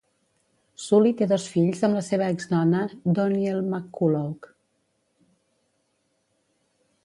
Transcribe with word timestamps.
Suli 0.83 1.11
té 1.19 1.27
dos 1.31 1.45
fills 1.55 1.83
amb 1.87 1.97
la 1.97 2.01
seva 2.07 2.31
exdona 2.37 2.81
Donyell 3.19 3.61
McCullough. 3.61 4.51